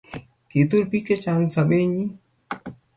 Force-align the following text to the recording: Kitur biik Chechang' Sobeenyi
Kitur 0.51 0.83
biik 0.89 1.05
Chechang' 1.09 1.49
Sobeenyi 1.53 2.05